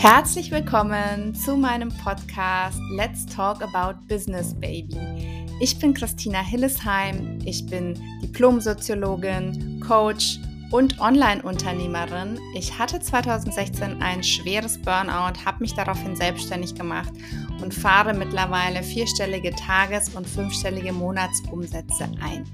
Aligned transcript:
Herzlich 0.00 0.52
willkommen 0.52 1.34
zu 1.34 1.56
meinem 1.56 1.88
Podcast 1.88 2.78
Let's 2.92 3.26
Talk 3.26 3.60
About 3.62 3.98
Business 4.06 4.54
Baby. 4.54 4.96
Ich 5.58 5.76
bin 5.80 5.92
Christina 5.92 6.38
Hillesheim, 6.40 7.40
ich 7.44 7.66
bin 7.66 8.00
Diplomsoziologin, 8.22 9.82
Coach 9.84 10.38
und 10.70 11.00
Online-Unternehmerin. 11.00 12.38
Ich 12.54 12.78
hatte 12.78 13.00
2016 13.00 14.00
ein 14.00 14.22
schweres 14.22 14.80
Burnout, 14.80 15.44
habe 15.44 15.58
mich 15.58 15.74
daraufhin 15.74 16.14
selbstständig 16.14 16.76
gemacht 16.76 17.12
und 17.60 17.74
fahre 17.74 18.14
mittlerweile 18.14 18.84
vierstellige 18.84 19.50
Tages- 19.50 20.10
und 20.10 20.28
fünfstellige 20.28 20.92
Monatsumsätze 20.92 22.08
ein. 22.22 22.44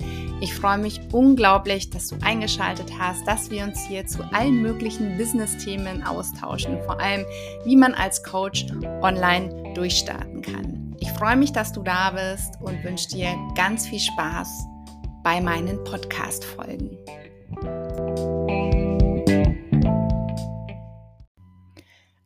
Ich 0.45 0.53
freue 0.53 0.77
mich 0.77 1.01
unglaublich, 1.11 1.89
dass 1.89 2.09
du 2.09 2.17
eingeschaltet 2.21 2.93
hast, 2.99 3.27
dass 3.27 3.51
wir 3.51 3.65
uns 3.65 3.81
hier 3.87 4.07
zu 4.07 4.23
allen 4.31 4.61
möglichen 4.61 5.17
Business-Themen 5.17 6.03
austauschen, 6.03 6.83
vor 6.83 7.01
allem 7.01 7.25
wie 7.65 7.77
man 7.77 7.95
als 7.95 8.23
Coach 8.23 8.67
online 9.01 9.73
durchstarten 9.73 10.43
kann. 10.43 10.95
Ich 11.01 11.09
freue 11.13 11.37
mich, 11.37 11.53
dass 11.53 11.73
du 11.73 11.83
da 11.83 12.11
bist 12.11 12.61
und 12.61 12.85
wünsche 12.85 13.09
dir 13.09 13.35
ganz 13.55 13.89
viel 13.89 14.01
Spaß 14.01 14.67
bei 15.23 15.41
meinen 15.41 15.83
Podcast-Folgen. 15.83 16.99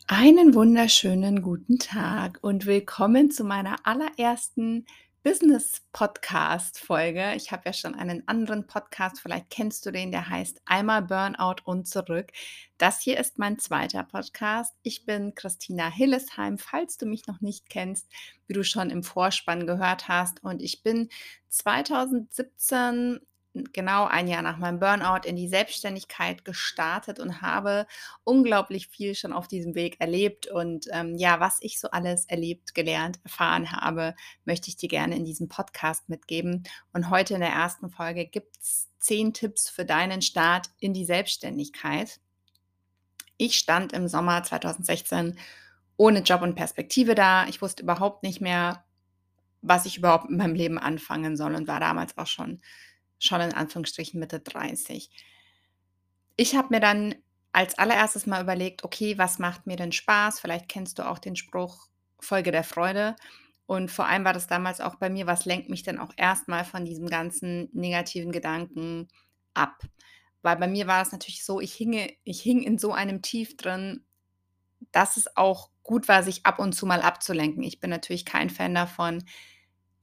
Einen 0.09 0.55
wunderschönen 0.55 1.41
guten 1.41 1.79
Tag 1.79 2.41
und 2.43 2.67
willkommen 2.67 3.31
zu 3.31 3.45
meiner 3.45 3.77
allerersten 3.85 4.87
Business 5.29 5.83
Podcast 5.93 6.81
Folge. 6.81 7.35
Ich 7.37 7.53
habe 7.53 7.65
ja 7.67 7.75
schon 7.75 7.95
einen 7.95 8.27
anderen 8.27 8.67
Podcast, 8.67 9.21
vielleicht 9.21 9.51
kennst 9.51 9.85
du 9.85 9.91
den, 9.91 10.11
der 10.11 10.31
heißt 10.31 10.63
Einmal 10.65 11.03
Burnout 11.03 11.57
und 11.65 11.87
zurück. 11.87 12.33
Das 12.79 13.03
hier 13.03 13.21
ist 13.21 13.39
mein 13.39 13.59
zweiter 13.59 14.05
Podcast. 14.05 14.75
Ich 14.83 15.05
bin 15.05 15.35
Christina 15.35 15.91
Hillesheim, 15.91 16.57
falls 16.57 16.97
du 16.97 17.05
mich 17.05 17.27
noch 17.27 17.43
nicht 17.43 17.69
kennst, 17.69 18.09
wie 18.47 18.55
du 18.55 18.65
schon 18.65 18.89
im 18.89 19.03
Vorspann 19.03 19.67
gehört 19.67 20.09
hast. 20.09 20.43
Und 20.43 20.63
ich 20.63 20.83
bin 20.83 21.11
2017 21.51 23.21
genau 23.65 24.07
ein 24.07 24.29
Jahr 24.29 24.43
nach 24.43 24.59
meinem 24.59 24.81
Burnout 24.81 25.27
in 25.27 25.37
die 25.37 25.49
Selbstständigkeit 25.49 26.45
gestartet 26.45 27.21
und 27.21 27.43
habe 27.43 27.87
unglaublich 28.25 28.89
viel 28.89 29.15
schon 29.15 29.33
auf 29.33 29.49
diesem 29.49 29.75
Weg 29.75 30.01
erlebt. 30.01 30.47
Und 30.47 30.87
ähm, 30.93 31.17
ja, 31.17 31.41
was 31.41 31.59
ich 31.61 31.81
so 31.81 31.91
alles 31.91 32.27
erlebt, 32.27 32.75
gelernt, 32.75 33.21
erfahren 33.25 33.73
habe, 33.73 34.15
möchte 34.45 34.69
ich 34.69 34.77
dir 34.77 34.89
gerne 34.89 35.17
in 35.17 35.25
diesem 35.25 35.49
Podcast 35.49 36.09
mitgeben. 36.09 36.65
Und 36.93 37.11
heute 37.11 37.35
in 37.35 37.41
der 37.41 37.51
ersten 37.51 37.91
Folge 37.91 38.27
gibt 38.27 38.57
es 38.59 38.89
zehn 38.99 39.33
Tipps 39.33 39.69
für 39.69 39.85
deinen 39.85 40.23
Start 40.23 40.71
in 40.81 40.93
die 40.93 41.05
Selbstständigkeit. 41.05 42.21
Ich 43.37 43.57
stand 43.57 43.93
im 43.93 44.09
Sommer 44.09 44.43
2016 44.43 45.39
ohne 45.97 46.21
Job 46.21 46.43
und 46.43 46.55
Perspektive 46.55 47.15
da. 47.15 47.47
Ich 47.47 47.63
wusste 47.63 47.83
überhaupt 47.83 48.23
nicht 48.23 48.41
mehr, 48.41 48.85
was 49.63 49.87
ich 49.87 49.99
überhaupt 49.99 50.31
in 50.31 50.37
meinem 50.37 50.55
Leben 50.55 50.79
anfangen 50.79 51.37
soll 51.37 51.55
und 51.55 51.69
war 51.69 51.81
damals 51.81 52.17
auch 52.17 52.27
schon 52.27 52.61
schon 53.19 53.41
in 53.41 53.55
Anführungsstrichen 53.55 54.21
Mitte 54.21 54.41
30. 54.41 55.11
Ich 56.37 56.55
habe 56.55 56.69
mir 56.71 56.81
dann 56.81 57.15
als 57.53 57.79
allererstes 57.79 58.27
mal 58.27 58.43
überlegt, 58.43 58.85
okay, 58.85 59.19
was 59.19 59.39
macht 59.39 59.67
mir 59.67 59.77
denn 59.77 59.93
Spaß? 59.93 60.41
Vielleicht 60.41 60.69
kennst 60.69 60.99
du 60.99 61.09
auch 61.09 61.19
den 61.19 61.37
Spruch 61.37 61.89
Folge 62.21 62.53
der 62.53 62.65
Freude. 62.65 63.17
Und 63.67 63.91
vor 63.91 64.07
allem 64.07 64.25
war 64.25 64.33
das 64.33 64.47
damals 64.47 64.81
auch 64.81 64.97
bei 64.97 65.11
mir, 65.11 65.27
was 65.27 65.45
lenkt 65.45 65.69
mich 65.69 65.83
denn 65.83 65.99
auch 65.99 66.13
erstmal 66.17 66.65
von 66.65 66.85
diesem 66.85 67.09
ganzen 67.09 67.69
negativen 67.73 68.33
Gedanken 68.33 69.09
ab? 69.55 69.83
Weil 70.43 70.57
bei 70.57 70.69
mir 70.69 70.87
war 70.87 71.03
es 71.03 71.13
natürlich 71.13 71.45
so, 71.45 71.61
ich 71.61 71.75
hinge, 71.75 72.11
ich 72.25 72.41
hing 72.41 72.63
in 72.63 72.79
so 72.79 72.93
einem 72.93 73.23
Tief 73.23 73.57
drin, 73.57 74.05
dass 74.93 75.17
es 75.17 75.37
auch 75.37 75.71
gut 75.83 76.09
war, 76.09 76.23
sich 76.23 76.47
ab 76.47 76.59
und 76.59 76.73
zu 76.73 76.87
mal 76.87 77.03
abzulenken. 77.03 77.63
Ich 77.63 77.81
bin 77.81 77.91
natürlich 77.91 78.25
kein 78.25 78.51
Fan 78.51 78.75
davon, 78.75 79.25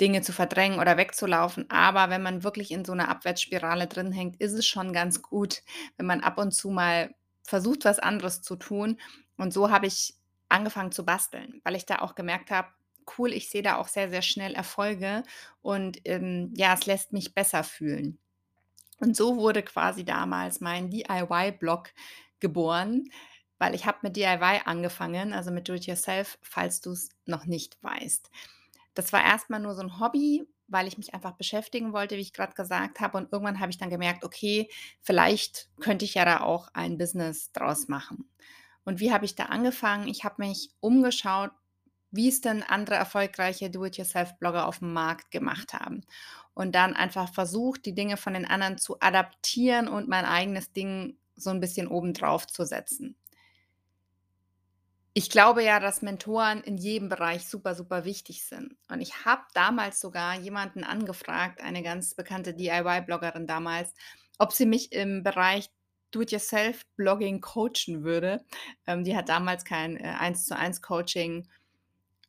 Dinge 0.01 0.21
zu 0.21 0.33
verdrängen 0.33 0.79
oder 0.79 0.97
wegzulaufen. 0.97 1.69
Aber 1.69 2.09
wenn 2.09 2.21
man 2.21 2.43
wirklich 2.43 2.71
in 2.71 2.85
so 2.85 2.91
einer 2.91 3.09
Abwärtsspirale 3.09 3.87
drin 3.87 4.11
hängt, 4.11 4.39
ist 4.41 4.53
es 4.53 4.65
schon 4.65 4.93
ganz 4.93 5.21
gut, 5.21 5.63
wenn 5.97 6.05
man 6.05 6.21
ab 6.21 6.37
und 6.37 6.51
zu 6.53 6.69
mal 6.69 7.13
versucht, 7.43 7.85
was 7.85 7.99
anderes 7.99 8.41
zu 8.41 8.55
tun. 8.55 8.99
Und 9.37 9.53
so 9.53 9.69
habe 9.69 9.87
ich 9.87 10.15
angefangen 10.49 10.91
zu 10.91 11.05
basteln, 11.05 11.61
weil 11.63 11.75
ich 11.75 11.85
da 11.85 11.99
auch 11.99 12.15
gemerkt 12.15 12.51
habe, 12.51 12.69
cool, 13.17 13.33
ich 13.33 13.49
sehe 13.49 13.61
da 13.61 13.77
auch 13.77 13.87
sehr, 13.87 14.09
sehr 14.09 14.21
schnell 14.21 14.53
Erfolge 14.53 15.23
und 15.61 15.99
ähm, 16.05 16.51
ja, 16.55 16.73
es 16.73 16.85
lässt 16.85 17.13
mich 17.13 17.33
besser 17.33 17.63
fühlen. 17.63 18.17
Und 18.99 19.15
so 19.15 19.37
wurde 19.37 19.61
quasi 19.61 20.05
damals 20.05 20.61
mein 20.61 20.89
DIY-Blog 20.89 21.91
geboren, 22.39 23.09
weil 23.57 23.75
ich 23.75 23.85
habe 23.85 23.99
mit 24.01 24.15
DIY 24.15 24.61
angefangen, 24.65 25.33
also 25.33 25.51
mit 25.51 25.67
Do-it-yourself, 25.67 26.37
falls 26.41 26.81
du 26.81 26.91
es 26.91 27.09
noch 27.25 27.45
nicht 27.45 27.77
weißt. 27.81 28.29
Das 28.95 29.13
war 29.13 29.23
erstmal 29.23 29.59
nur 29.59 29.75
so 29.75 29.81
ein 29.81 29.99
Hobby, 29.99 30.47
weil 30.67 30.87
ich 30.87 30.97
mich 30.97 31.13
einfach 31.13 31.33
beschäftigen 31.33 31.93
wollte, 31.93 32.15
wie 32.15 32.21
ich 32.21 32.33
gerade 32.33 32.53
gesagt 32.53 32.99
habe. 32.99 33.17
Und 33.17 33.31
irgendwann 33.31 33.59
habe 33.59 33.71
ich 33.71 33.77
dann 33.77 33.89
gemerkt, 33.89 34.23
okay, 34.23 34.69
vielleicht 35.01 35.69
könnte 35.79 36.05
ich 36.05 36.15
ja 36.15 36.25
da 36.25 36.41
auch 36.41 36.69
ein 36.73 36.97
Business 36.97 37.51
draus 37.51 37.87
machen. 37.87 38.29
Und 38.83 38.99
wie 38.99 39.11
habe 39.11 39.25
ich 39.25 39.35
da 39.35 39.45
angefangen? 39.45 40.07
Ich 40.07 40.23
habe 40.23 40.35
mich 40.39 40.71
umgeschaut, 40.79 41.51
wie 42.11 42.29
es 42.29 42.41
denn 42.41 42.63
andere 42.63 42.95
erfolgreiche 42.95 43.69
Do-it-yourself-Blogger 43.69 44.67
auf 44.67 44.79
dem 44.79 44.93
Markt 44.93 45.31
gemacht 45.31 45.73
haben. 45.73 46.01
Und 46.53 46.73
dann 46.73 46.93
einfach 46.93 47.33
versucht, 47.33 47.85
die 47.85 47.93
Dinge 47.93 48.15
von 48.15 48.33
den 48.33 48.45
anderen 48.45 48.77
zu 48.77 48.99
adaptieren 49.01 49.87
und 49.87 50.07
mein 50.07 50.25
eigenes 50.25 50.71
Ding 50.71 51.17
so 51.35 51.49
ein 51.49 51.59
bisschen 51.59 51.87
obendrauf 51.87 52.47
zu 52.47 52.65
setzen. 52.65 53.17
Ich 55.17 55.29
glaube 55.29 55.63
ja, 55.63 55.79
dass 55.79 56.01
Mentoren 56.01 56.61
in 56.61 56.75
jedem 56.75 57.07
Bereich 57.07 57.47
super, 57.47 57.73
super 57.73 58.03
wichtig 58.03 58.43
sind. 58.43 58.75
Und 58.89 58.99
ich 58.99 59.23
habe 59.23 59.43
damals 59.53 60.01
sogar 60.01 60.37
jemanden 60.37 60.83
angefragt, 60.83 61.61
eine 61.61 61.83
ganz 61.83 62.15
bekannte 62.15 62.53
DIY-Bloggerin 62.53 63.47
damals, 63.47 63.93
ob 64.39 64.51
sie 64.51 64.65
mich 64.65 64.91
im 64.91 65.23
Bereich 65.23 65.69
Do-it-yourself-Blogging 66.11 67.39
coachen 67.39 68.03
würde. 68.03 68.43
Ähm, 68.85 69.05
die 69.05 69.15
hat 69.15 69.29
damals 69.29 69.63
kein 69.63 69.95
äh, 69.95 70.03
1 70.19 70.47
zu 70.47 70.57
1 70.57 70.81
Coaching 70.81 71.47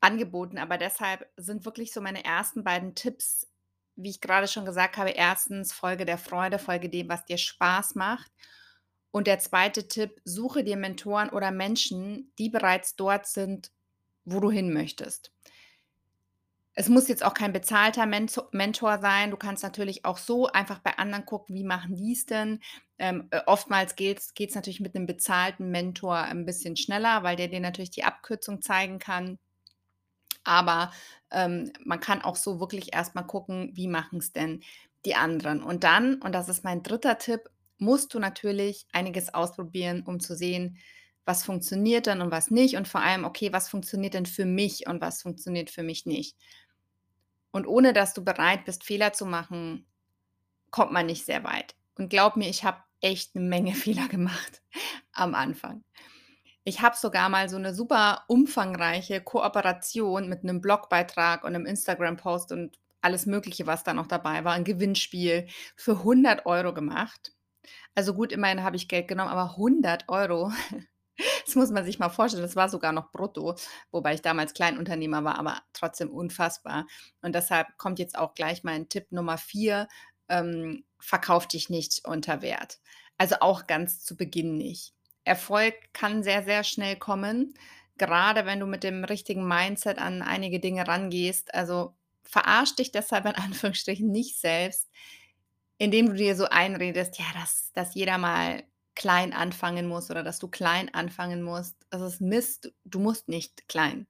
angeboten, 0.00 0.56
aber 0.56 0.78
deshalb 0.78 1.28
sind 1.36 1.64
wirklich 1.64 1.92
so 1.92 2.00
meine 2.00 2.25
ersten 2.25 2.62
beiden 2.62 2.94
Tipps, 2.94 3.48
wie 3.96 4.10
ich 4.10 4.20
gerade 4.20 4.46
schon 4.46 4.64
gesagt 4.64 4.96
habe, 4.96 5.10
erstens 5.10 5.72
Folge 5.72 6.04
der 6.04 6.19
Freude, 6.19 6.60
Folge 6.60 6.88
dem, 6.88 7.08
was 7.08 7.25
dir 7.25 7.38
Spaß 7.38 7.96
macht. 7.96 8.30
Und 9.16 9.27
der 9.27 9.38
zweite 9.38 9.88
Tipp, 9.88 10.21
suche 10.27 10.62
dir 10.62 10.77
Mentoren 10.77 11.31
oder 11.31 11.50
Menschen, 11.50 12.31
die 12.38 12.50
bereits 12.50 12.97
dort 12.97 13.27
sind, 13.27 13.72
wo 14.27 14.41
du 14.41 14.50
hin 14.50 14.75
möchtest. 14.75 15.32
Es 16.75 16.91
muss 16.91 17.09
jetzt 17.09 17.25
auch 17.25 17.32
kein 17.32 17.55
bezahlter 17.55 18.05
Mentor 18.05 18.99
sein. 18.99 19.31
Du 19.31 19.38
kannst 19.38 19.62
natürlich 19.62 20.05
auch 20.05 20.19
so 20.19 20.49
einfach 20.49 20.81
bei 20.81 20.99
anderen 20.99 21.25
gucken, 21.25 21.55
wie 21.55 21.65
machen 21.65 21.97
die 21.97 22.12
es 22.12 22.26
denn. 22.26 22.60
Ähm, 22.99 23.28
äh, 23.31 23.41
oftmals 23.47 23.97
geht 23.97 24.21
es 24.21 24.55
natürlich 24.55 24.81
mit 24.81 24.94
einem 24.94 25.06
bezahlten 25.06 25.71
Mentor 25.71 26.19
ein 26.19 26.44
bisschen 26.44 26.76
schneller, 26.76 27.22
weil 27.22 27.37
der 27.37 27.49
dir 27.49 27.60
natürlich 27.60 27.93
die 27.93 28.05
Abkürzung 28.05 28.60
zeigen 28.60 28.99
kann. 28.99 29.38
Aber 30.44 30.93
ähm, 31.31 31.72
man 31.87 32.00
kann 32.00 32.21
auch 32.21 32.37
so 32.37 32.60
wirklich 32.60 32.93
erstmal 32.93 33.26
gucken, 33.26 33.71
wie 33.72 33.88
machen 33.88 34.19
es 34.19 34.34
denn 34.34 34.62
die 35.06 35.15
anderen. 35.15 35.62
Und 35.62 35.84
dann, 35.84 36.21
und 36.21 36.32
das 36.32 36.50
ist 36.50 36.65
mein 36.65 36.82
dritter 36.82 37.16
Tipp, 37.16 37.49
musst 37.78 38.14
du 38.14 38.19
natürlich 38.19 38.87
einiges 38.92 39.32
ausprobieren, 39.34 40.03
um 40.06 40.20
zu 40.20 40.34
sehen, 40.34 40.78
was 41.25 41.44
funktioniert 41.44 42.06
dann 42.06 42.22
und 42.22 42.31
was 42.31 42.50
nicht 42.50 42.76
und 42.76 42.87
vor 42.87 43.00
allem, 43.00 43.25
okay, 43.25 43.53
was 43.53 43.69
funktioniert 43.69 44.14
denn 44.14 44.26
für 44.26 44.44
mich 44.44 44.87
und 44.87 45.00
was 45.00 45.22
funktioniert 45.22 45.70
für 45.70 45.82
mich 45.82 46.06
nicht. 46.06 46.37
Und 47.50 47.66
ohne 47.66 47.92
dass 47.92 48.14
du 48.14 48.25
bereit 48.25 48.64
bist, 48.64 48.84
Fehler 48.84 49.12
zu 49.12 49.26
machen, 49.26 49.87
kommt 50.70 50.92
man 50.92 51.06
nicht 51.06 51.25
sehr 51.25 51.42
weit. 51.42 51.75
Und 51.97 52.10
glaub 52.10 52.37
mir, 52.37 52.48
ich 52.48 52.64
habe 52.64 52.82
echt 53.00 53.34
eine 53.34 53.44
Menge 53.44 53.73
Fehler 53.75 54.08
gemacht 54.08 54.62
am 55.12 55.34
Anfang. 55.34 55.82
Ich 56.64 56.81
habe 56.81 56.96
sogar 56.96 57.28
mal 57.28 57.49
so 57.49 57.56
eine 57.56 57.75
super 57.75 58.25
umfangreiche 58.26 59.20
Kooperation 59.20 60.28
mit 60.28 60.43
einem 60.43 60.61
Blogbeitrag 60.61 61.44
und 61.44 61.55
einem 61.55 61.64
Instagram-Post 61.64 62.52
und 62.52 62.78
alles 63.00 63.25
Mögliche, 63.25 63.67
was 63.67 63.84
da 63.84 63.94
noch 63.94 64.08
dabei 64.08 64.44
war, 64.44 64.55
ein 64.55 64.64
Gewinnspiel 64.64 65.46
für 65.76 65.93
100 65.93 66.44
Euro 66.44 66.75
gemacht. 66.75 67.36
Also 67.94 68.14
gut, 68.14 68.32
immerhin 68.32 68.62
habe 68.62 68.76
ich 68.76 68.88
Geld 68.88 69.08
genommen, 69.08 69.30
aber 69.30 69.52
100 69.52 70.08
Euro, 70.08 70.52
das 71.46 71.54
muss 71.54 71.70
man 71.70 71.84
sich 71.84 71.98
mal 71.98 72.08
vorstellen, 72.08 72.42
das 72.42 72.56
war 72.56 72.68
sogar 72.68 72.92
noch 72.92 73.10
brutto, 73.12 73.56
wobei 73.90 74.14
ich 74.14 74.22
damals 74.22 74.54
Kleinunternehmer 74.54 75.24
war, 75.24 75.38
aber 75.38 75.62
trotzdem 75.72 76.10
unfassbar. 76.10 76.86
Und 77.22 77.34
deshalb 77.34 77.76
kommt 77.78 77.98
jetzt 77.98 78.18
auch 78.18 78.34
gleich 78.34 78.64
mein 78.64 78.88
Tipp 78.88 79.10
Nummer 79.10 79.38
4, 79.38 79.88
ähm, 80.28 80.84
verkauf 80.98 81.46
dich 81.46 81.70
nicht 81.70 82.04
unter 82.04 82.42
Wert. 82.42 82.80
Also 83.18 83.36
auch 83.40 83.66
ganz 83.66 84.02
zu 84.02 84.16
Beginn 84.16 84.56
nicht. 84.56 84.92
Erfolg 85.24 85.74
kann 85.92 86.22
sehr, 86.22 86.44
sehr 86.44 86.64
schnell 86.64 86.96
kommen, 86.96 87.54
gerade 87.98 88.46
wenn 88.46 88.60
du 88.60 88.66
mit 88.66 88.84
dem 88.84 89.04
richtigen 89.04 89.46
Mindset 89.46 89.98
an 89.98 90.22
einige 90.22 90.60
Dinge 90.60 90.86
rangehst. 90.86 91.54
Also 91.54 91.96
verarsch 92.22 92.74
dich 92.76 92.92
deshalb 92.92 93.24
in 93.26 93.34
Anführungsstrichen 93.34 94.10
nicht 94.10 94.38
selbst 94.38 94.88
indem 95.78 96.06
du 96.06 96.14
dir 96.14 96.37
so 96.37 96.46
einredest, 96.46 97.19
ja, 97.19 97.26
dass, 97.34 97.73
dass 97.73 97.94
jeder 97.94 98.19
mal 98.19 98.62
klein 98.94 99.32
anfangen 99.32 99.87
musst 99.87 100.11
oder 100.11 100.23
dass 100.23 100.38
du 100.38 100.49
klein 100.49 100.93
anfangen 100.94 101.43
musst. 101.43 101.76
Das 101.90 102.02
ist 102.02 102.20
Mist. 102.20 102.73
Du 102.84 102.99
musst 102.99 103.28
nicht 103.28 103.69
klein 103.69 104.06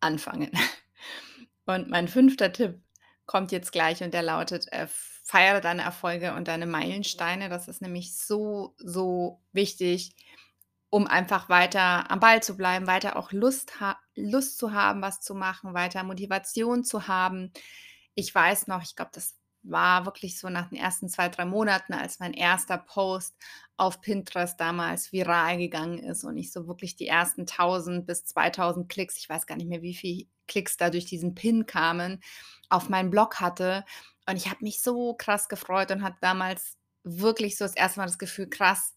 anfangen. 0.00 0.50
Und 1.66 1.88
mein 1.88 2.08
fünfter 2.08 2.52
Tipp 2.52 2.80
kommt 3.26 3.50
jetzt 3.50 3.72
gleich 3.72 4.02
und 4.02 4.12
der 4.12 4.22
lautet, 4.22 4.70
äh, 4.70 4.86
feiere 5.24 5.62
deine 5.62 5.80
Erfolge 5.80 6.34
und 6.34 6.46
deine 6.46 6.66
Meilensteine. 6.66 7.48
Das 7.48 7.68
ist 7.68 7.80
nämlich 7.80 8.18
so, 8.18 8.74
so 8.76 9.40
wichtig, 9.52 10.14
um 10.90 11.06
einfach 11.06 11.48
weiter 11.48 12.10
am 12.10 12.20
Ball 12.20 12.42
zu 12.42 12.56
bleiben, 12.56 12.86
weiter 12.86 13.16
auch 13.16 13.32
Lust, 13.32 13.80
ha 13.80 13.98
Lust 14.14 14.58
zu 14.58 14.72
haben, 14.72 15.00
was 15.00 15.20
zu 15.20 15.34
machen, 15.34 15.72
weiter 15.72 16.04
Motivation 16.04 16.84
zu 16.84 17.08
haben. 17.08 17.50
Ich 18.14 18.32
weiß 18.34 18.66
noch, 18.66 18.82
ich 18.82 18.94
glaube, 18.94 19.10
das 19.14 19.34
war 19.64 20.04
wirklich 20.04 20.38
so 20.38 20.48
nach 20.48 20.68
den 20.68 20.78
ersten 20.78 21.08
zwei, 21.08 21.28
drei 21.28 21.44
Monaten, 21.44 21.94
als 21.94 22.20
mein 22.20 22.34
erster 22.34 22.78
Post 22.78 23.34
auf 23.76 24.00
Pinterest 24.00 24.60
damals 24.60 25.12
viral 25.12 25.58
gegangen 25.58 25.98
ist 25.98 26.22
und 26.22 26.36
ich 26.36 26.52
so 26.52 26.68
wirklich 26.68 26.96
die 26.96 27.08
ersten 27.08 27.46
1000 27.46 28.06
bis 28.06 28.24
2000 28.24 28.88
Klicks, 28.88 29.18
ich 29.18 29.28
weiß 29.28 29.46
gar 29.46 29.56
nicht 29.56 29.68
mehr, 29.68 29.82
wie 29.82 29.94
viele 29.94 30.26
Klicks 30.46 30.76
da 30.76 30.90
durch 30.90 31.06
diesen 31.06 31.34
Pin 31.34 31.66
kamen, 31.66 32.22
auf 32.68 32.88
meinen 32.88 33.10
Blog 33.10 33.40
hatte. 33.40 33.84
Und 34.28 34.36
ich 34.36 34.48
habe 34.48 34.62
mich 34.62 34.80
so 34.80 35.14
krass 35.14 35.48
gefreut 35.48 35.90
und 35.90 36.02
hatte 36.02 36.18
damals 36.20 36.76
wirklich 37.02 37.56
so 37.56 37.64
das 37.64 37.74
erste 37.74 38.00
Mal 38.00 38.06
das 38.06 38.18
Gefühl, 38.18 38.48
krass, 38.48 38.94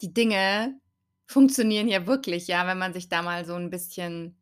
die 0.00 0.14
Dinge 0.14 0.80
funktionieren 1.26 1.88
ja 1.88 2.06
wirklich, 2.06 2.46
ja, 2.46 2.66
wenn 2.66 2.78
man 2.78 2.92
sich 2.92 3.08
da 3.08 3.22
mal 3.22 3.44
so 3.44 3.54
ein 3.54 3.70
bisschen 3.70 4.36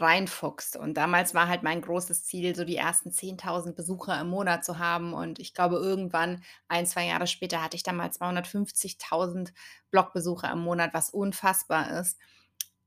reinfuchst. 0.00 0.76
Und 0.76 0.94
damals 0.94 1.34
war 1.34 1.48
halt 1.48 1.62
mein 1.62 1.80
großes 1.80 2.24
Ziel, 2.24 2.54
so 2.54 2.64
die 2.64 2.76
ersten 2.76 3.10
10.000 3.10 3.72
Besucher 3.72 4.20
im 4.20 4.28
Monat 4.28 4.64
zu 4.64 4.78
haben. 4.78 5.14
Und 5.14 5.38
ich 5.38 5.54
glaube, 5.54 5.76
irgendwann, 5.76 6.42
ein, 6.68 6.86
zwei 6.86 7.06
Jahre 7.06 7.26
später, 7.26 7.62
hatte 7.62 7.76
ich 7.76 7.82
dann 7.82 7.96
mal 7.96 8.08
250.000 8.08 9.52
Blogbesucher 9.90 10.50
im 10.52 10.60
Monat, 10.60 10.94
was 10.94 11.10
unfassbar 11.10 11.98
ist. 12.00 12.18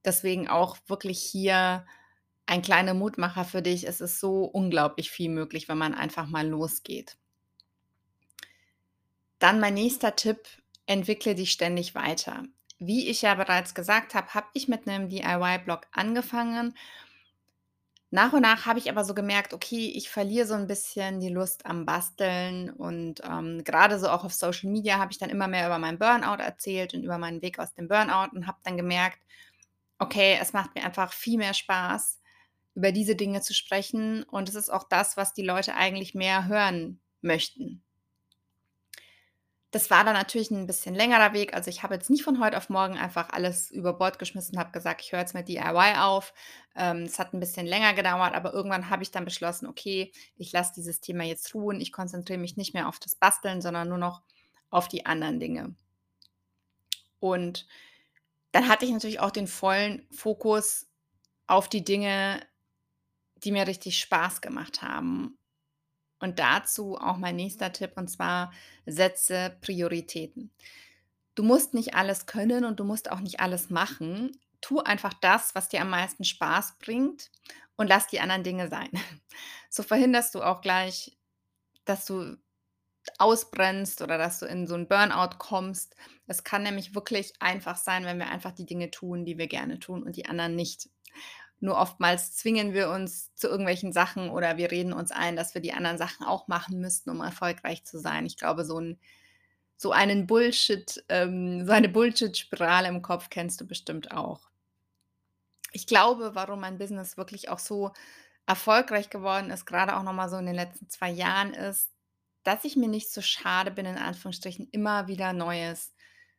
Deswegen 0.05 0.47
auch 0.47 0.77
wirklich 0.87 1.21
hier 1.21 1.85
ein 2.45 2.61
kleiner 2.61 2.93
Mutmacher 2.93 3.45
für 3.45 3.61
dich. 3.61 3.87
Es 3.87 4.01
ist 4.01 4.19
so 4.19 4.43
unglaublich 4.45 5.11
viel 5.11 5.29
möglich, 5.29 5.67
wenn 5.69 5.77
man 5.77 5.93
einfach 5.93 6.27
mal 6.27 6.47
losgeht. 6.47 7.17
Dann 9.39 9.59
mein 9.59 9.75
nächster 9.75 10.15
Tipp, 10.15 10.47
entwickle 10.85 11.35
dich 11.35 11.51
ständig 11.51 11.95
weiter. 11.95 12.43
Wie 12.79 13.07
ich 13.09 13.21
ja 13.21 13.35
bereits 13.35 13.75
gesagt 13.75 14.15
habe, 14.15 14.33
habe 14.33 14.47
ich 14.53 14.67
mit 14.67 14.87
einem 14.87 15.09
DIY-Blog 15.09 15.87
angefangen. 15.91 16.73
Nach 18.11 18.33
und 18.33 18.41
nach 18.41 18.65
habe 18.65 18.79
ich 18.79 18.89
aber 18.89 19.03
so 19.03 19.13
gemerkt, 19.13 19.53
okay, 19.53 19.91
ich 19.95 20.09
verliere 20.09 20.47
so 20.47 20.55
ein 20.55 20.65
bisschen 20.65 21.19
die 21.19 21.29
Lust 21.29 21.65
am 21.67 21.85
Basteln 21.85 22.71
und 22.71 23.21
ähm, 23.23 23.63
gerade 23.63 23.99
so 23.99 24.09
auch 24.09 24.23
auf 24.23 24.33
Social 24.33 24.71
Media 24.71 24.97
habe 24.97 25.11
ich 25.11 25.19
dann 25.19 25.29
immer 25.29 25.47
mehr 25.47 25.67
über 25.67 25.77
meinen 25.77 25.99
Burnout 25.99 26.41
erzählt 26.41 26.95
und 26.95 27.03
über 27.03 27.19
meinen 27.19 27.43
Weg 27.43 27.59
aus 27.59 27.75
dem 27.75 27.87
Burnout 27.87 28.35
und 28.35 28.47
habe 28.47 28.57
dann 28.63 28.77
gemerkt, 28.77 29.19
okay, 29.99 30.37
es 30.41 30.53
macht 30.53 30.75
mir 30.75 30.83
einfach 30.85 31.13
viel 31.13 31.37
mehr 31.37 31.53
Spaß, 31.53 32.19
über 32.75 32.91
diese 32.91 33.15
Dinge 33.15 33.41
zu 33.41 33.53
sprechen 33.53 34.23
und 34.23 34.49
es 34.49 34.55
ist 34.55 34.69
auch 34.71 34.85
das, 34.89 35.17
was 35.17 35.33
die 35.33 35.43
Leute 35.43 35.75
eigentlich 35.75 36.15
mehr 36.15 36.47
hören 36.47 37.01
möchten. 37.21 37.83
Das 39.71 39.91
war 39.91 40.03
dann 40.03 40.13
natürlich 40.15 40.49
ein 40.49 40.65
bisschen 40.65 40.95
längerer 40.95 41.33
Weg. 41.33 41.53
Also, 41.53 41.69
ich 41.69 41.83
habe 41.83 41.93
jetzt 41.93 42.09
nicht 42.09 42.23
von 42.23 42.39
heute 42.39 42.57
auf 42.57 42.69
morgen 42.69 42.97
einfach 42.97 43.29
alles 43.29 43.69
über 43.69 43.93
Bord 43.93 44.17
geschmissen 44.17 44.55
und 44.55 44.59
habe 44.59 44.71
gesagt: 44.71 45.01
„Ich 45.01 45.11
höre 45.11 45.19
jetzt 45.19 45.35
mit 45.35 45.47
DIY 45.47 45.95
auf.“ 45.97 46.33
Ähm, 46.75 47.03
es 47.03 47.19
hat 47.19 47.33
ein 47.33 47.39
bisschen 47.39 47.67
länger 47.67 47.93
gedauert, 47.93 48.33
aber 48.33 48.51
irgendwann 48.53 48.89
habe 48.89 49.03
ich 49.03 49.11
dann 49.11 49.25
beschlossen: 49.25 49.67
„Okay, 49.67 50.11
ich 50.37 50.51
lasse 50.51 50.73
dieses 50.75 51.01
Thema 51.01 51.23
jetzt 51.23 51.53
ruhen. 51.53 51.81
Ich 51.81 51.91
konzentriere 51.91 52.39
mich 52.39 52.57
nicht 52.57 52.73
mehr 52.73 52.87
auf 52.87 52.99
das 52.99 53.15
Basteln, 53.15 53.61
sondern 53.61 53.89
nur 53.89 53.99
noch 53.99 54.23
auf 54.71 54.87
die 54.87 55.05
anderen 55.05 55.39
Dinge.“ 55.39 55.75
Und 57.19 57.67
dann 58.53 58.69
hatte 58.69 58.85
ich 58.85 58.91
natürlich 58.93 59.21
auch 59.21 59.31
den 59.31 59.47
vollen 59.47 60.07
Fokus 60.11 60.87
auf 61.47 61.69
die 61.69 61.85
Dinge, 61.85 62.41
die 63.37 63.53
mir 63.53 63.67
richtig 63.67 63.99
Spaß 63.99 64.41
gemacht 64.41 64.83
haben. 64.83 65.38
Und 66.19 66.39
dazu 66.39 66.97
auch 66.97 67.17
mein 67.17 67.35
nächster 67.35 67.71
Tipp, 67.73 67.93
und 67.95 68.09
zwar 68.09 68.51
setze 68.85 69.57
Prioritäten. 69.61 70.51
Du 71.35 71.43
musst 71.43 71.73
nicht 71.73 71.95
alles 71.95 72.25
können 72.25 72.65
und 72.65 72.79
du 72.79 72.83
musst 72.83 73.11
auch 73.11 73.19
nicht 73.21 73.39
alles 73.39 73.69
machen. 73.69 74.37
Tu 74.61 74.79
einfach 74.79 75.13
das, 75.15 75.55
was 75.55 75.69
dir 75.69 75.81
am 75.81 75.89
meisten 75.89 76.23
Spaß 76.25 76.77
bringt 76.79 77.31
und 77.77 77.87
lass 77.87 78.07
die 78.07 78.19
anderen 78.19 78.43
Dinge 78.43 78.69
sein. 78.69 78.89
So 79.71 79.83
verhinderst 79.83 80.35
du 80.35 80.41
auch 80.41 80.61
gleich, 80.61 81.17
dass 81.85 82.05
du 82.05 82.37
ausbrennst 83.19 84.01
oder 84.01 84.17
dass 84.17 84.39
du 84.39 84.45
in 84.47 84.67
so 84.67 84.75
'n 84.75 84.87
Burnout 84.87 85.37
kommst. 85.39 85.95
Es 86.27 86.43
kann 86.43 86.63
nämlich 86.63 86.95
wirklich 86.95 87.33
einfach 87.41 87.77
sein, 87.77 88.05
wenn 88.05 88.19
wir 88.19 88.29
einfach 88.29 88.51
die 88.53 88.65
Dinge 88.65 88.91
tun, 88.91 89.25
die 89.25 89.37
wir 89.37 89.47
gerne 89.47 89.79
tun 89.79 90.03
und 90.03 90.15
die 90.17 90.27
anderen 90.27 90.55
nicht. 90.55 90.89
Nur 91.61 91.77
oftmals 91.77 92.35
zwingen 92.35 92.73
wir 92.73 92.89
uns 92.89 93.33
zu 93.35 93.47
irgendwelchen 93.47 93.93
Sachen 93.93 94.29
oder 94.29 94.57
wir 94.57 94.71
reden 94.71 94.93
uns 94.93 95.11
ein, 95.11 95.35
dass 95.35 95.53
wir 95.53 95.61
die 95.61 95.73
anderen 95.73 95.97
Sachen 95.97 96.25
auch 96.25 96.47
machen 96.47 96.79
müssten, 96.79 97.09
um 97.09 97.21
erfolgreich 97.21 97.83
zu 97.85 97.99
sein. 97.99 98.25
Ich 98.25 98.37
glaube, 98.37 98.65
so 98.65 98.79
'n 98.79 98.99
so 99.77 99.91
einen 99.93 100.27
Bullshit 100.27 101.03
ähm, 101.09 101.65
so 101.65 101.71
eine 101.73 101.89
Bullshit-Spirale 101.89 102.87
im 102.89 103.01
Kopf 103.03 103.29
kennst 103.29 103.61
du 103.61 103.67
bestimmt 103.67 104.11
auch. 104.11 104.49
Ich 105.71 105.87
glaube, 105.87 106.31
warum 106.35 106.61
mein 106.61 106.77
Business 106.77 107.17
wirklich 107.17 107.49
auch 107.49 107.59
so 107.59 107.91
erfolgreich 108.47 109.09
geworden 109.09 109.51
ist, 109.51 109.65
grade 109.65 109.95
auch 109.97 110.03
noch 110.03 110.13
mal 110.13 110.29
so 110.29 110.37
in 110.37 110.47
den 110.47 110.55
letzten 110.55 110.89
2 110.89 111.09
Jahren, 111.11 111.53
ist, 111.53 111.91
dass 112.43 112.65
ich 112.65 112.75
mir 112.75 112.87
nicht 112.89 113.11
so 113.11 113.21
schade 113.21 113.71
bin, 113.71 113.85
in 113.85 113.97
Anführungsstrichen, 113.97 114.69
immer 114.71 115.07
wieder 115.07 115.33
Neues 115.33 115.93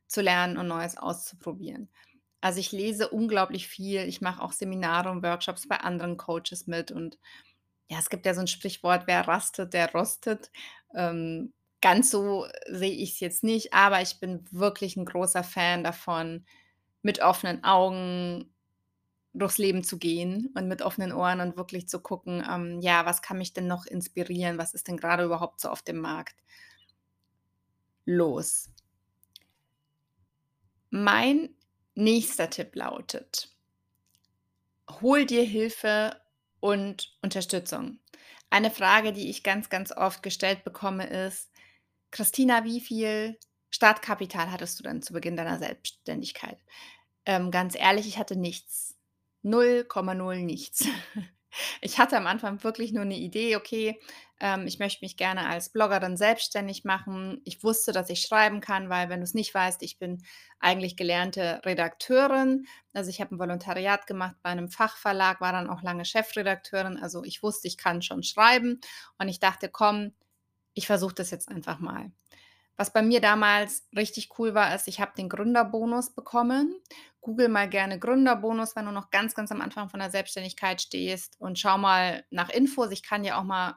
zu 0.08 0.20
lernen 0.22 0.56
und 0.58 0.67
Neues 0.69 0.96
auszuprobieren. 0.99 1.90
Also, 2.42 2.58
ich 2.60 2.72
lese 2.72 3.08
unglaublich 3.10 3.69
viel. 3.69 4.00
Ich 4.08 4.20
mache 4.22 4.42
auch 4.42 4.52
Seminare 4.52 5.10
und 5.10 5.22
Workshops 5.22 5.69
bei 5.69 5.76
anderen 5.78 6.16
Coaches 6.16 6.66
mit 6.66 6.90
und 6.90 7.19
ja, 7.90 7.98
es 8.00 8.10
gibt 8.10 8.26
ja 8.26 8.34
so 8.34 8.40
'n 8.42 8.48
Sprichwort: 8.48 9.04
„Wer 9.06 9.28
rastet, 9.28 9.75
der 9.75 9.92
rostet.“ 9.92 10.50
Ähm, 10.96 11.52
ganz 11.82 12.10
so 12.10 12.46
sehe 12.69 12.92
ich's 12.92 13.20
jetzt 13.20 13.44
nicht, 13.44 13.75
aber 13.75 14.02
ich 14.02 14.20
bin 14.20 14.44
wirklich 14.52 14.96
'n 14.96 15.06
großer 15.06 15.44
Fan 15.44 15.84
davon, 15.84 16.46
mit 17.02 17.20
offenen 17.22 17.64
Augen 17.64 18.54
durchs 19.34 19.58
Leben 19.58 19.84
zu 19.84 19.98
gehen 19.98 20.50
und 20.56 20.69
mit 20.69 20.82
offenen 20.82 21.12
Ohren 21.12 21.40
und 21.43 21.56
wirklich 21.58 21.88
zu 21.88 22.00
gucken, 22.00 22.44
ähm, 22.50 22.81
ja, 22.82 23.06
was 23.06 23.22
kann 23.22 23.38
mich 23.38 23.52
denn 23.54 23.66
noch 23.69 23.86
inspirieren? 23.86 24.58
Was 24.58 24.75
ist 24.75 24.88
denn 24.88 24.96
grade 24.98 25.25
überhaupt 25.25 25.60
so 25.60 25.70
auf 25.70 25.82
dem 25.82 26.00
Markt 26.00 26.34
los? 28.06 28.69
Mein 30.93 31.50
nächster 32.00 32.50
Tipp 32.50 32.74
lautet: 32.76 33.50
Hol 35.00 35.24
dir 35.26 35.44
Hilfe 35.44 36.20
und 36.60 37.16
Unterstützung. 37.22 37.98
Eine 38.50 38.70
Frage, 38.70 39.12
die 39.12 39.30
ich 39.30 39.42
ganz, 39.42 39.69
ganz 39.70 39.92
oft 39.92 40.22
gestellt 40.22 40.64
bekomme, 40.64 41.06
ist: 41.06 41.50
„Christina, 42.10 42.64
wie 42.64 42.80
viel 42.80 43.38
Startkapital 43.70 44.50
hattest 44.50 44.78
du 44.80 44.84
denn 44.84 45.02
zu 45.02 45.12
Beginn 45.12 45.36
deiner 45.36 45.58
Selbstständigkeit?“ 45.58 46.58
Ähm, 47.26 47.50
ganz 47.50 47.76
ehrlich, 47.76 48.08
ich 48.08 48.19
hatte 48.19 48.36
nichts. 48.36 48.96
0,0 49.42 50.42
nichts. 50.42 50.86
Ich 51.82 51.98
hatte 51.98 52.16
am 52.16 52.26
Anfang 52.28 52.62
wirklich 52.64 52.92
nur 52.92 53.04
'ne 53.04 53.16
Idee, 53.19 53.56
okay, 53.56 54.00
ähm, 54.41 54.67
ich 54.67 54.79
möchte 54.79 55.05
mich 55.05 55.17
gerne 55.17 55.47
als 55.49 55.70
Bloggerin 55.70 56.17
selbstständig 56.17 56.85
machen. 56.85 57.41
Ich 57.44 57.63
wusste, 57.65 57.93
dass 57.93 58.11
ich 58.11 58.23
schreiben 58.23 58.61
kann, 58.61 58.89
weil 58.91 59.09
wenn 59.09 59.20
du's 59.20 59.35
nicht 59.35 59.55
weißt, 59.55 59.82
ich 59.82 59.99
bin 59.99 60.23
eigentlich 60.61 60.97
gelernte 60.97 61.61
Redakteurin. 61.65 62.67
Also, 62.94 63.11
ich 63.11 63.20
habe 63.20 63.35
'n 63.35 63.39
Volontariat 63.39 64.06
gemacht 64.06 64.37
bei 64.43 64.55
'nem 64.55 64.69
Fachverlag, 64.70 65.41
war 65.41 65.53
dann 65.53 65.70
auch 65.70 65.82
lange 65.82 66.05
Chefredakteurin. 66.05 66.99
Also, 66.99 67.25
ich 67.25 67.43
wusste, 67.43 67.69
ich 67.69 67.79
kann 67.79 68.03
schon 68.03 68.23
schreiben 68.23 68.81
und 69.19 69.29
ich 69.29 69.41
dachte: 69.41 69.69
„Komm, 69.69 70.13
ich 70.75 70.87
versuche 70.87 71.15
das 71.15 71.31
jetzt 71.31 71.49
einfach 71.49 71.79
mal.“ 71.81 72.13
Was 72.77 72.93
bei 72.93 73.03
mir 73.03 73.20
damals 73.20 73.87
richtig 73.97 74.31
cool 74.39 74.55
war, 74.55 74.75
ist, 74.75 74.89
ich 74.89 75.01
habe 75.01 75.13
den 75.17 75.29
Gründerbonus 75.29 76.15
bekommen. 76.15 76.75
Google 77.20 77.49
mal 77.49 77.69
gerne 77.69 77.99
Gründerbonus, 77.99 78.75
wenn 78.77 78.87
du 78.87 78.93
noch 78.93 79.11
ganz, 79.11 79.35
ganz 79.35 79.53
am 79.53 79.61
Anfang 79.61 79.91
von 79.91 80.01
der 80.01 80.11
Selbstständigkeit 80.11 80.81
stehst 80.81 81.37
und 81.41 81.59
schau 81.59 81.77
mal 81.79 82.25
nach 82.31 82.49
Infos. 82.51 82.91
Ich 82.91 83.03
kann 83.03 83.23
dir 83.23 83.37
auch 83.39 83.44
mal 83.44 83.77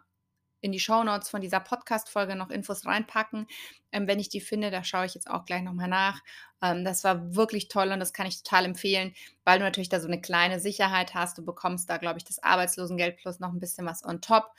in 0.63 0.71
die 0.73 0.79
Shownotes 0.81 1.29
von 1.29 1.41
dieser 1.41 1.59
Podcast-Folge 1.61 2.35
noch 2.37 2.49
Infos 2.51 2.85
reinpacken. 2.87 3.47
Ähm, 3.91 4.07
wenn 4.07 4.19
ich 4.19 4.29
die 4.29 4.41
finde, 4.41 4.71
da 4.71 4.83
schaue 4.83 5.05
ich 5.07 5.15
jetzt 5.15 5.29
auch 5.29 5.45
gleich 5.45 5.63
noch 5.63 5.73
mal 5.73 5.87
nach. 5.89 6.21
Ähm, 6.63 6.85
das 6.85 7.03
war 7.03 7.35
wirklich 7.35 7.67
toll 7.69 7.91
und 7.93 7.99
das 8.01 8.13
kann 8.13 8.27
ich 8.27 8.43
total 8.43 8.65
empfehlen, 8.65 9.13
weil 9.45 9.59
du 9.59 9.65
natürlich 9.65 9.89
da 9.89 9.99
so 10.01 10.07
'ne 10.09 10.21
kleine 10.21 10.59
Sicherheit 10.61 11.15
hast. 11.15 11.37
Du 11.37 11.45
bekommst 11.45 11.89
da, 11.89 11.97
glaube 11.97 12.19
ich, 12.19 12.25
das 12.25 12.41
Arbeitslosengeld 12.43 13.17
plus 13.17 13.39
noch 13.39 13.51
'n 13.53 13.59
bisschen 13.59 13.85
was 13.85 14.03
on 14.05 14.21
top. 14.21 14.51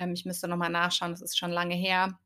Ähm, 0.00 0.12
ich 0.14 0.24
müsste 0.26 0.48
noch 0.48 0.56
mal 0.58 0.68
nachschauen, 0.70 1.12
das 1.12 1.22
ist 1.22 1.38
schon 1.38 1.52
lange 1.52 1.74
her. 1.76 2.18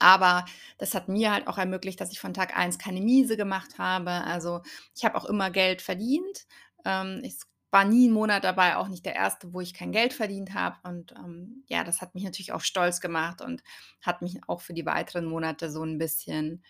Aber 0.00 0.46
das 0.78 0.94
hat 0.94 1.08
mir 1.08 1.32
halt 1.32 1.48
auch 1.48 1.58
ermöglicht, 1.58 2.00
dass 2.00 2.12
ich 2.12 2.20
von 2.20 2.34
Tag 2.34 2.56
1 2.58 2.78
keine 2.78 3.00
Miese 3.02 3.36
gemacht 3.36 3.78
habe. 3.78 4.10
Also, 4.12 4.62
ich 4.96 5.04
habe 5.04 5.16
auch 5.16 5.26
immer 5.26 5.50
Geld 5.50 5.82
verdient. 5.82 6.46
Ähm, 6.86 7.22
es 7.24 7.46
war 7.70 7.84
nie 7.84 8.06
'n 8.08 8.12
Monat 8.12 8.44
dabei, 8.44 8.76
auch 8.76 8.88
nicht 8.88 9.06
der 9.06 9.14
erste, 9.16 9.52
wo 9.52 9.60
ich 9.60 9.74
kein 9.74 9.92
Geld 9.92 10.12
verdient 10.14 10.54
habe. 10.54 10.76
Und, 10.88 11.12
ähm, 11.12 11.64
ja, 11.68 11.84
das 11.84 12.00
hat 12.02 12.14
mich 12.14 12.24
natürlich 12.24 12.52
auch 12.52 12.62
stolz 12.62 13.00
gemacht 13.00 13.40
und 13.42 13.62
hat 14.02 14.22
mich 14.22 14.40
auch 14.48 14.60
für 14.62 14.74
die 14.74 14.86
weiteren 14.86 15.26
Monate 15.26 15.70
so 15.70 15.82
'n 15.82 15.98
bisschen 15.98 16.64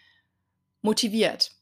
motiviert. 0.82 1.52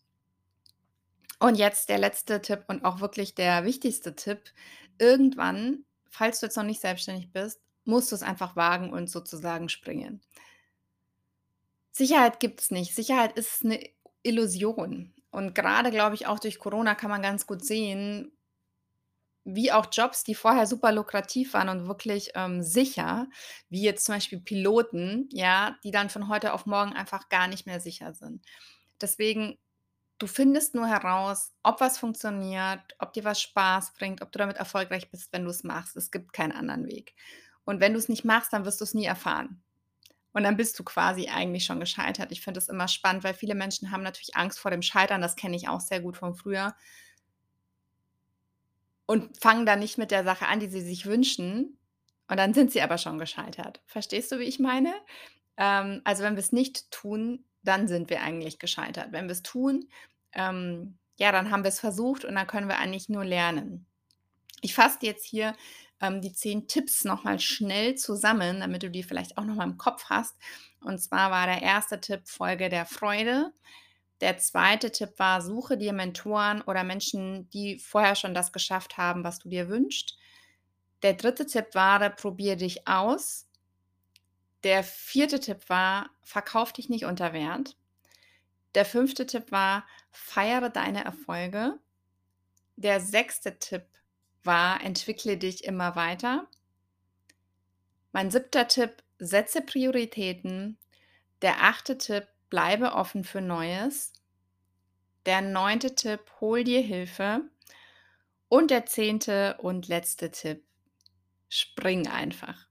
Und 1.41 1.55
jetzt 1.57 1.89
der 1.89 1.99
letzte 1.99 2.41
Tipp 2.43 2.65
und 2.67 2.85
auch 2.85 3.01
wirklich 3.01 3.35
der 3.35 3.65
wichtigste 3.65 4.17
Tipp. 4.17 4.51
Irgendwann, 4.99 5.85
falls 6.11 6.41
du 6.41 6.47
jetzt 6.47 6.57
noch 6.57 6.65
nicht 6.65 6.81
selbstständig 6.81 7.33
bist, 7.33 7.61
musst 7.85 8.11
du 8.11 8.17
es 8.17 8.23
einfach 8.23 8.57
wagen 8.57 8.93
und 8.93 9.09
sozusagen 9.09 9.69
springen. 9.69 10.21
Sicherheit 11.97 12.41
gibt's 12.41 12.71
nicht. 12.71 12.95
Sicherheit 12.95 13.33
ist 13.37 13.65
'ne 13.65 13.81
Illusion. 14.23 15.13
Und 15.31 15.55
grade, 15.55 15.91
glaube 15.91 16.15
ich, 16.15 16.27
auch 16.27 16.39
durch 16.39 16.59
Corona 16.59 16.95
kann 16.95 17.11
man 17.11 17.23
ganz 17.23 17.47
gut 17.47 17.65
sehen 17.65 18.33
wie 19.55 19.73
auch 19.73 19.87
Jobs, 19.91 20.25
die 20.25 20.35
vorher 20.35 20.67
super 20.67 20.93
lukrativ 20.93 21.55
waren 21.55 21.71
und 21.71 21.89
wirklich, 21.89 22.33
ähm, 22.35 22.63
sicher, 22.63 23.29
wie 23.71 23.83
jetzt 23.83 24.05
zum 24.05 24.17
Beispiel 24.17 24.41
Piloten, 24.41 25.29
ja, 25.33 25.77
die 25.85 25.91
dann 25.91 26.11
von 26.11 26.29
heute 26.29 26.53
auf 26.53 26.67
morgen 26.67 26.93
einfach 26.93 27.31
gar 27.31 27.49
nicht 27.49 27.67
mehr 27.67 27.81
sicher 27.81 28.13
sind. 28.13 28.45
Deswegen, 29.01 29.59
du 30.19 30.27
findest 30.27 30.75
nur 30.75 30.87
heraus, 30.87 31.55
ob 31.63 31.81
was 31.81 31.97
funktioniert, 31.97 32.81
ob 32.99 33.15
dir 33.15 33.25
was 33.25 33.41
Spaß 33.41 33.95
bringt, 33.95 34.21
ob 34.21 34.33
du 34.33 34.39
damit 34.39 34.59
erfolgreich 34.59 35.11
bist, 35.11 35.33
wenn 35.33 35.45
du's 35.45 35.65
machst. 35.65 35.97
Es 35.97 36.11
gibt 36.11 36.35
keinen 36.35 36.53
anderen 36.53 36.87
Weg. 36.87 37.15
Und 37.65 37.81
wenn 37.81 37.95
du's 37.95 38.09
nicht 38.09 38.25
machst, 38.25 38.53
dann 38.53 38.67
wirst 38.67 38.81
du's 38.83 38.95
nie 38.95 39.07
erfahren. 39.07 39.63
Und 40.33 40.43
dann 40.43 40.59
bist 40.59 40.79
du 40.79 40.85
quasi 40.85 41.29
eigentlich 41.29 41.65
schon 41.65 41.81
gescheitert. 41.81 42.33
Ich 42.33 42.43
finde 42.43 42.59
das 42.59 42.69
immer 42.69 42.87
spannend, 42.87 43.25
weil 43.25 43.35
viele 43.35 43.55
Menschen 43.55 43.91
haben 43.91 44.03
natürlich 44.03 44.37
Angst 44.37 44.59
vor 44.59 44.71
dem 44.71 44.83
Scheitern, 44.83 45.23
das 45.23 45.37
kenne 45.37 45.57
ich 45.57 45.69
auch 45.69 45.81
sehr 45.81 46.01
gut 46.01 46.19
von 46.19 46.35
früher 46.35 46.75
und 49.09 49.41
fangen 49.41 49.67
dann 49.67 49.81
nicht 49.81 49.99
mit 49.99 50.13
der 50.13 50.23
Sache 50.23 50.47
an, 50.47 50.61
die 50.61 50.69
sie 50.69 50.83
sich 50.83 51.07
wünschen, 51.07 51.79
und 52.29 52.37
dann 52.37 52.55
sind 52.55 52.71
sie 52.71 52.83
aber 52.83 52.99
schon 52.99 53.19
gescheitert. 53.19 53.81
Verstehst 53.87 54.31
du, 54.31 54.39
wie 54.39 54.45
ich 54.45 54.59
meine? 54.59 54.95
Ähm, 55.57 56.03
also, 56.05 56.23
wenn 56.23 56.37
wir's 56.37 56.53
nicht 56.53 56.91
tun, 56.91 57.45
dann 57.63 57.89
sind 57.89 58.11
wir 58.11 58.23
eigentlich 58.23 58.59
gescheitert. 58.59 59.13
Wenn 59.13 59.29
wir's 59.29 59.43
tun, 59.43 59.89
ähm, 60.33 60.99
ja, 61.17 61.33
dann 61.33 61.51
haben 61.51 61.65
wir's 61.65 61.81
versucht 61.81 62.25
und 62.25 62.35
dann 62.35 62.47
können 62.47 62.69
wir 62.69 62.79
eigentlich 62.79 63.09
nur 63.09 63.25
lernen. 63.25 63.87
Ich 64.61 64.75
fasse 64.75 64.99
jetzt 65.03 65.25
hier, 65.25 65.57
ähm, 66.01 66.21
die 66.21 66.33
10 66.33 66.69
Tipps 66.69 67.05
noch 67.05 67.25
mal 67.25 67.41
schnell 67.41 67.95
zusammen, 67.97 68.61
damit 68.61 68.83
du 68.83 68.91
die 68.91 69.03
vielleicht 69.03 69.39
auch 69.39 69.45
noch 69.45 69.55
mal 69.57 69.65
im 69.65 69.79
Kopf 69.79 70.05
hast. 70.11 70.37
Und 70.81 70.99
zwar 70.99 71.31
war 71.31 71.47
der 71.47 71.63
1. 71.63 71.89
Tipp: 72.03 72.29
Folge 72.29 72.69
der 72.69 72.87
Freude. 72.87 73.53
Der 74.21 74.39
2. 74.39 74.77
Tipp 74.77 75.19
war: 75.19 75.41
Suche 75.43 75.77
dir 75.79 75.93
Mentoren 75.93 76.63
oder 76.63 76.85
Menschen, 76.85 77.49
die 77.51 77.79
vorher 77.79 78.17
schon 78.17 78.35
das 78.35 78.53
geschafft 78.53 78.97
haben, 78.97 79.25
was 79.25 79.39
du 79.39 79.49
dir 79.49 79.69
wünschst. 79.69 80.19
Der 81.03 81.15
3. 81.15 81.45
Tipp 81.45 81.75
war: 81.75 82.11
Probier 82.11 82.57
dich 82.57 82.89
aus. 82.89 83.49
Der 84.65 84.83
4. 84.83 85.41
Tipp 85.41 85.69
war: 85.69 86.11
Verkauf 86.23 86.73
dich 86.73 86.89
nicht 86.89 87.05
unter 87.05 87.33
Wert. 87.33 87.77
Der 88.75 88.85
5. 88.85 89.15
Tipp 89.15 89.53
war: 89.53 89.87
Feiere 90.11 90.71
deine 90.71 91.05
Erfolge. 91.05 91.79
Der 92.77 93.01
6. 93.01 93.41
Tipp 93.61 93.87
war: 94.43 94.83
Entwickle 94.83 95.37
dich 95.37 95.65
immer 95.65 95.95
weiter. 95.95 96.49
Mein 98.11 98.33
7. 98.33 98.67
Tipp: 98.69 99.05
Setze 99.21 99.63
Prioritäten. 99.63 100.77
Der 101.41 101.63
8. 101.63 101.99
Tipp: 102.01 102.27
Bleibe 102.51 102.93
offen 102.93 103.25
für 103.25 103.41
Neues. 103.41 104.13
Der 105.27 105.41
9. 105.41 105.81
Tipp: 105.81 106.21
Hol 106.41 106.65
dir 106.65 106.81
Hilfe. 106.81 107.43
Und 108.49 108.71
der 108.71 108.87
10. 108.87 109.57
und 109.59 109.89
letzte 109.89 110.31
Tipp: 110.31 110.65
Spring 111.49 112.09
einfach. 112.09 112.69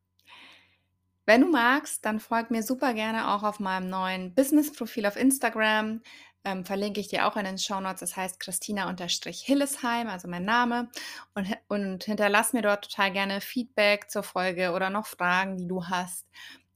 Wenn 1.27 1.41
du 1.41 1.49
magst, 1.49 2.05
dann 2.05 2.21
folge 2.21 2.53
mir 2.53 2.63
super 2.63 2.93
gerne 2.93 3.33
auch 3.33 3.43
auf 3.43 3.59
meinem 3.59 3.89
neuen 3.89 4.33
Businessprofil 4.33 5.05
auf 5.05 5.17
Instagram. 5.17 6.01
Ähm, 6.45 6.63
verlinke 6.63 7.01
ich 7.01 7.09
dir 7.09 7.27
auch 7.27 7.35
in 7.35 7.43
den 7.43 7.57
Shownotes. 7.57 7.99
Das 7.99 8.15
heißt 8.15 8.39
Christina-Hillesheim, 8.39 10.07
also 10.07 10.29
mein 10.29 10.45
Name. 10.45 10.89
Und 11.35 11.47
und 11.67 12.05
hinterlass 12.05 12.53
mir 12.53 12.61
dort 12.61 12.85
total 12.89 13.11
gerne 13.11 13.41
Feedback 13.41 14.09
zur 14.09 14.23
Folge 14.23 14.71
oder 14.71 14.89
noch 14.89 15.05
Fragen, 15.05 15.57
die 15.57 15.67
du 15.67 15.85
hast. 15.87 16.25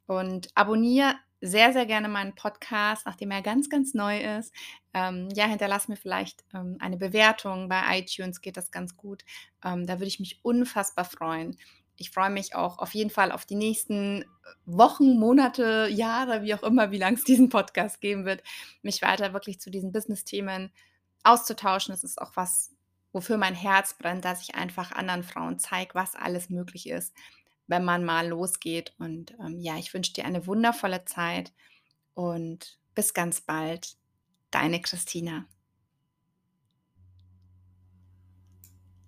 Und 0.05 0.49
abonniere 0.55 1.15
sehr, 1.41 1.73
sehr 1.73 1.87
gerne 1.87 2.07
meinen 2.07 2.35
Podcast, 2.35 3.05
nachdem 3.05 3.31
er 3.31 3.41
ganz, 3.41 3.69
ganz 3.69 3.93
neu 3.93 4.19
ist. 4.37 4.53
Ähm, 4.93 5.29
ja, 5.33 5.45
hinterlass 5.45 5.87
mir 5.87 5.97
vielleicht, 5.97 6.45
ähm, 6.53 6.77
eine 6.79 6.97
Bewertung. 6.97 7.67
Bei 7.67 7.97
iTunes 7.97 8.41
geht 8.41 8.57
das 8.57 8.71
ganz 8.71 8.95
gut. 8.95 9.23
Ähm, 9.63 9.87
da 9.87 9.95
würde 9.95 10.07
ich 10.07 10.19
mich 10.19 10.39
unfassbar 10.43 11.05
freuen. 11.05 11.57
Ich 11.97 12.11
freue 12.11 12.29
mich 12.29 12.55
auch 12.55 12.77
auf 12.77 12.93
jeden 12.93 13.09
Fall 13.09 13.31
auf 13.31 13.45
die 13.45 13.55
nächsten, 13.55 14.21
äh, 14.21 14.25
Wochen, 14.65 15.19
Monate, 15.19 15.87
Jahre, 15.89 16.43
wie 16.43 16.53
auch 16.53 16.63
immer, 16.63 16.91
wie 16.91 16.97
lang 16.97 17.15
es 17.15 17.23
diesen 17.23 17.49
Podcast 17.49 18.01
geben 18.01 18.25
wird, 18.25 18.43
mich 18.83 19.01
weiter 19.01 19.33
wirklich 19.33 19.59
zu 19.59 19.71
diesen 19.71 19.91
Business-Themen 19.91 20.71
auszutauschen. 21.23 21.93
Das 21.93 22.03
ist 22.03 22.21
auch 22.21 22.31
was, 22.35 22.71
wofür 23.11 23.37
mein 23.37 23.55
Herz 23.55 23.95
brennt, 23.97 24.25
dass 24.25 24.41
ich 24.41 24.55
einfach 24.55 24.91
anderen 24.91 25.23
Frauen 25.23 25.59
zeige, 25.59 25.95
was 25.95 26.15
alles 26.15 26.49
möglich 26.49 26.87
ist, 26.87 27.13
wenn 27.71 27.85
man 27.85 28.05
mal 28.05 28.27
losgeht. 28.29 28.93
Und, 28.99 29.31
ähm, 29.39 29.59
ja, 29.59 29.77
ich 29.77 29.93
wünsche 29.95 30.13
dir 30.13 30.25
eine 30.25 30.47
wundervolle 30.47 31.05
Zeit 31.05 31.53
und 32.15 32.79
bis 32.95 33.13
ganz 33.15 33.41
bald. 33.41 33.97
Deine 34.51 34.81
Christina. 34.81 35.47